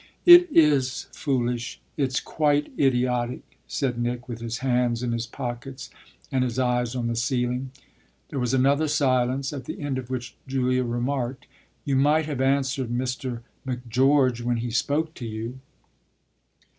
"It 0.25 0.49
is 0.51 1.05
foolish 1.11 1.79
it's 1.95 2.19
quite 2.19 2.73
idiotic," 2.79 3.43
said 3.67 3.99
Nick 3.99 4.27
with 4.27 4.39
his 4.41 4.57
hands 4.57 5.03
in 5.03 5.11
his 5.11 5.27
pockets 5.27 5.91
and 6.31 6.43
his 6.43 6.57
eyes 6.57 6.95
on 6.95 7.05
the 7.05 7.15
ceiling. 7.15 7.69
There 8.29 8.39
was 8.39 8.51
another 8.55 8.87
silence, 8.87 9.53
at 9.53 9.65
the 9.65 9.79
end 9.79 9.99
of 9.99 10.09
which 10.09 10.35
Julia 10.47 10.83
remarked: 10.83 11.45
"You 11.85 11.97
might 11.97 12.25
have 12.25 12.41
answered 12.41 12.89
Mr. 12.89 13.41
Macgeorge 13.63 14.41
when 14.43 14.57
he 14.57 14.71
spoke 14.71 15.13
to 15.13 15.25
you." 15.27 15.59